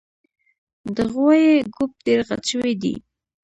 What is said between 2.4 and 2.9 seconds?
شوی